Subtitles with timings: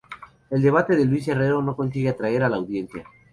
[0.49, 3.05] El debate de Luis Herrero no consigue atraer a la audiencia.